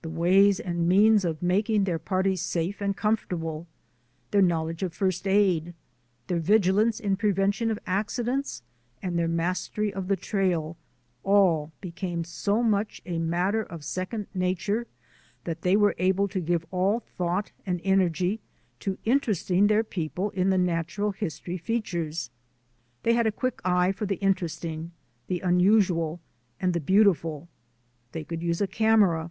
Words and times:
The 0.00 0.14
ways 0.14 0.58
and 0.58 0.88
means 0.88 1.22
of 1.22 1.42
mak 1.42 1.68
ing 1.68 1.84
their 1.84 1.98
parties 1.98 2.40
safe 2.40 2.80
and 2.80 2.96
comfortable, 2.96 3.66
their 4.30 4.40
knowl 4.40 4.70
edge 4.70 4.82
of 4.82 4.94
first 4.94 5.26
aid, 5.28 5.74
their 6.28 6.38
vigilance 6.38 6.98
in 6.98 7.14
prevention 7.16 7.70
of 7.70 7.78
accidents, 7.86 8.62
and 9.02 9.18
their 9.18 9.28
mastery 9.28 9.92
of 9.92 10.08
the 10.08 10.16
trail, 10.16 10.78
all 11.24 11.72
became 11.82 12.24
so 12.24 12.62
much 12.62 13.02
a 13.04 13.18
matter 13.18 13.62
of 13.62 13.84
second 13.84 14.28
nature 14.32 14.86
that 15.44 15.60
they 15.60 15.76
were 15.76 15.94
able 15.98 16.26
to 16.26 16.40
give 16.40 16.64
all 16.70 17.00
thought 17.00 17.52
and 17.66 17.78
energy 17.84 18.40
to 18.80 18.96
interesting 19.04 19.66
their 19.66 19.84
people 19.84 20.30
in 20.30 20.48
the 20.48 20.56
natural 20.56 21.12
history 21.12 21.58
features. 21.58 22.30
They 23.02 23.12
had 23.12 23.26
a 23.26 23.32
quick 23.32 23.60
eye 23.62 23.92
for 23.92 24.06
the 24.06 24.16
interesting, 24.16 24.92
the 25.26 25.40
unusual, 25.40 26.18
and 26.58 26.72
the 26.72 26.80
beautiful; 26.80 27.50
they 28.12 28.24
could 28.24 28.42
use 28.42 28.62
a 28.62 28.66
camera. 28.66 29.30